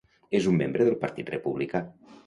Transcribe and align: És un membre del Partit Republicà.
És 0.39 0.47
un 0.53 0.57
membre 0.61 0.89
del 0.89 0.97
Partit 1.05 1.33
Republicà. 1.37 1.87